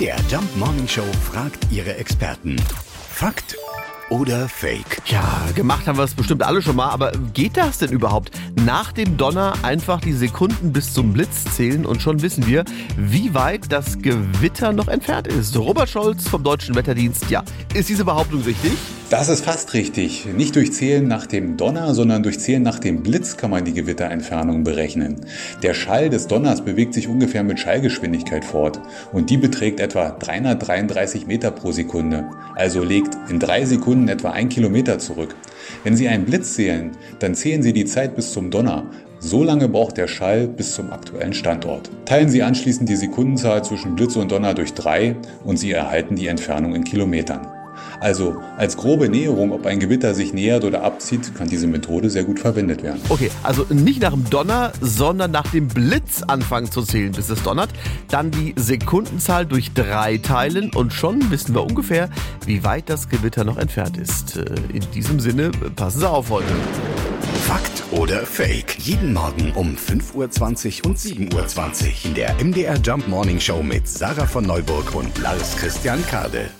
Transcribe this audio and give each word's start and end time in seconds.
MDR 0.00 0.16
Jump 0.30 0.56
Morning 0.56 0.88
Show 0.88 1.04
fragt 1.30 1.70
ihre 1.70 1.94
Experten. 1.96 2.56
Fakt 3.10 3.54
oder 4.08 4.48
Fake? 4.48 5.02
Ja, 5.04 5.22
gemacht 5.54 5.86
haben 5.86 5.98
wir 5.98 6.04
es 6.04 6.14
bestimmt 6.14 6.42
alle 6.42 6.62
schon 6.62 6.76
mal, 6.76 6.88
aber 6.88 7.12
geht 7.34 7.58
das 7.58 7.76
denn 7.76 7.90
überhaupt? 7.90 8.30
Nach 8.64 8.92
dem 8.92 9.18
Donner 9.18 9.52
einfach 9.62 10.00
die 10.00 10.14
Sekunden 10.14 10.72
bis 10.72 10.94
zum 10.94 11.12
Blitz 11.12 11.44
zählen 11.54 11.84
und 11.84 12.00
schon 12.00 12.22
wissen 12.22 12.46
wir, 12.46 12.64
wie 12.96 13.34
weit 13.34 13.70
das 13.70 13.98
Gewitter 13.98 14.72
noch 14.72 14.88
entfernt 14.88 15.26
ist. 15.26 15.54
Robert 15.54 15.90
Scholz 15.90 16.26
vom 16.26 16.42
Deutschen 16.42 16.74
Wetterdienst, 16.74 17.28
ja, 17.28 17.44
ist 17.74 17.90
diese 17.90 18.06
Behauptung 18.06 18.40
richtig? 18.40 18.72
Das 19.10 19.28
ist 19.28 19.44
fast 19.44 19.74
richtig. 19.74 20.24
Nicht 20.36 20.54
durch 20.54 20.72
Zählen 20.72 21.08
nach 21.08 21.26
dem 21.26 21.56
Donner, 21.56 21.94
sondern 21.94 22.22
durch 22.22 22.38
Zählen 22.38 22.62
nach 22.62 22.78
dem 22.78 23.02
Blitz 23.02 23.36
kann 23.36 23.50
man 23.50 23.64
die 23.64 23.72
Gewitterentfernung 23.72 24.62
berechnen. 24.62 25.16
Der 25.64 25.74
Schall 25.74 26.10
des 26.10 26.28
Donners 26.28 26.64
bewegt 26.64 26.94
sich 26.94 27.08
ungefähr 27.08 27.42
mit 27.42 27.58
Schallgeschwindigkeit 27.58 28.44
fort 28.44 28.80
und 29.12 29.28
die 29.28 29.36
beträgt 29.36 29.80
etwa 29.80 30.10
333 30.10 31.26
Meter 31.26 31.50
pro 31.50 31.72
Sekunde. 31.72 32.30
Also 32.54 32.84
legt 32.84 33.18
in 33.28 33.40
drei 33.40 33.64
Sekunden 33.64 34.06
etwa 34.06 34.30
ein 34.30 34.48
Kilometer 34.48 35.00
zurück. 35.00 35.34
Wenn 35.82 35.96
Sie 35.96 36.06
einen 36.06 36.24
Blitz 36.24 36.54
zählen, 36.54 36.92
dann 37.18 37.34
zählen 37.34 37.64
Sie 37.64 37.72
die 37.72 37.86
Zeit 37.86 38.14
bis 38.14 38.32
zum 38.32 38.52
Donner. 38.52 38.86
So 39.18 39.42
lange 39.42 39.68
braucht 39.68 39.96
der 39.96 40.06
Schall 40.06 40.46
bis 40.46 40.74
zum 40.74 40.92
aktuellen 40.92 41.34
Standort. 41.34 41.90
Teilen 42.04 42.28
Sie 42.28 42.44
anschließend 42.44 42.88
die 42.88 42.94
Sekundenzahl 42.94 43.64
zwischen 43.64 43.96
Blitz 43.96 44.14
und 44.14 44.30
Donner 44.30 44.54
durch 44.54 44.72
drei 44.72 45.16
und 45.44 45.56
Sie 45.56 45.72
erhalten 45.72 46.14
die 46.14 46.28
Entfernung 46.28 46.76
in 46.76 46.84
Kilometern. 46.84 47.59
Also 48.00 48.42
als 48.56 48.76
grobe 48.76 49.08
Näherung, 49.08 49.52
ob 49.52 49.66
ein 49.66 49.78
Gewitter 49.78 50.14
sich 50.14 50.32
nähert 50.32 50.64
oder 50.64 50.82
abzieht, 50.82 51.34
kann 51.34 51.48
diese 51.48 51.66
Methode 51.66 52.08
sehr 52.08 52.24
gut 52.24 52.40
verwendet 52.40 52.82
werden. 52.82 53.00
Okay, 53.08 53.30
also 53.42 53.66
nicht 53.68 54.00
nach 54.00 54.12
dem 54.12 54.28
Donner, 54.30 54.72
sondern 54.80 55.30
nach 55.30 55.50
dem 55.50 55.68
Blitz 55.68 56.22
anfangen 56.22 56.70
zu 56.70 56.82
zählen, 56.82 57.12
bis 57.12 57.28
es 57.28 57.42
donnert. 57.42 57.70
Dann 58.08 58.30
die 58.30 58.54
Sekundenzahl 58.56 59.44
durch 59.44 59.72
drei 59.74 60.16
teilen 60.18 60.70
und 60.74 60.92
schon 60.92 61.30
wissen 61.30 61.54
wir 61.54 61.62
ungefähr, 61.62 62.08
wie 62.46 62.64
weit 62.64 62.88
das 62.88 63.08
Gewitter 63.08 63.44
noch 63.44 63.58
entfernt 63.58 63.98
ist. 63.98 64.36
Äh, 64.36 64.44
in 64.72 64.90
diesem 64.92 65.20
Sinne, 65.20 65.50
passen 65.76 66.00
Sie 66.00 66.08
auf 66.08 66.30
heute. 66.30 66.46
Fakt 67.46 67.82
oder 67.90 68.24
Fake? 68.24 68.78
Jeden 68.78 69.12
Morgen 69.12 69.52
um 69.54 69.76
5.20 69.76 70.84
Uhr 70.84 70.90
und 70.90 70.98
7.20 70.98 71.34
Uhr 71.34 72.04
in 72.04 72.14
der 72.14 72.34
MDR 72.42 72.76
Jump 72.76 73.08
Morning 73.08 73.40
Show 73.40 73.62
mit 73.62 73.88
Sarah 73.88 74.26
von 74.26 74.44
Neuburg 74.44 74.94
und 74.94 75.18
Lars 75.18 75.56
Christian 75.56 76.04
Kade. 76.06 76.50